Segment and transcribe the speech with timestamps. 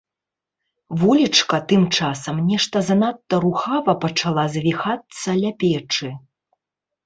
[1.01, 6.09] Волечка тым часам нешта занадта рухава пачала завіхацца ля печы.